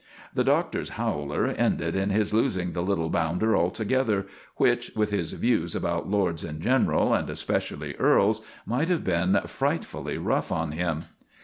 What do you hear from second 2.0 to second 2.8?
his losing